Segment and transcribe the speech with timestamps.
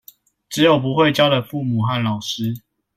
[0.49, 2.63] 只有不會教的父母和老師